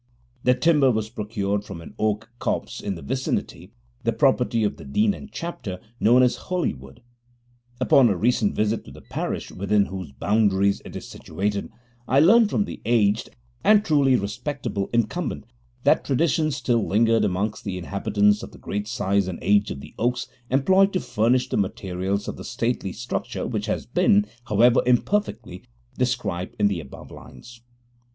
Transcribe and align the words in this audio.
The 0.43 0.55
timber 0.55 0.89
was 0.89 1.11
procured 1.11 1.63
from 1.63 1.79
an 1.79 1.93
oak 1.99 2.31
copse 2.39 2.81
in 2.81 2.95
the 2.95 3.03
vicinity, 3.03 3.71
the 4.03 4.11
property 4.11 4.63
of 4.63 4.77
the 4.77 4.83
Dean 4.83 5.13
and 5.13 5.31
Chapter, 5.31 5.79
known 5.99 6.23
as 6.23 6.37
Holywood. 6.49 7.03
Upon 7.79 8.09
a 8.09 8.17
recent 8.17 8.55
visit 8.55 8.83
to 8.85 8.91
the 8.91 9.01
parish 9.03 9.51
within 9.51 9.85
whose 9.85 10.11
boundaries 10.11 10.81
it 10.85 10.95
is 10.95 11.07
situated, 11.07 11.69
I 12.07 12.19
learned 12.19 12.49
from 12.49 12.65
the 12.65 12.81
aged 12.83 13.29
and 13.63 13.85
truly 13.85 14.15
respectable 14.15 14.89
incumbent 14.91 15.43
that 15.83 16.03
traditions 16.03 16.55
still 16.55 16.83
lingered 16.87 17.23
amongst 17.23 17.63
the 17.63 17.77
inhabitants 17.77 18.41
of 18.41 18.53
the 18.53 18.57
great 18.57 18.87
size 18.87 19.27
and 19.27 19.37
age 19.43 19.69
of 19.69 19.81
the 19.81 19.93
oaks 19.99 20.27
employed 20.49 20.93
to 20.93 20.99
furnish 20.99 21.47
the 21.49 21.57
materials 21.57 22.27
of 22.27 22.37
the 22.37 22.43
stately 22.43 22.91
structure 22.91 23.45
which 23.45 23.67
has 23.67 23.85
been, 23.85 24.25
however 24.45 24.81
imperfectly, 24.83 25.61
described 25.95 26.55
in 26.57 26.69
the 26.69 26.79
above 26.79 27.11
lines. 27.11 27.61